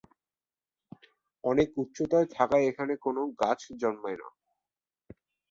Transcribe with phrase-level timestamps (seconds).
[1.43, 4.27] অনেক উচ্চতায় থাকায় এখানে কোনো গাছ জন্মায় না।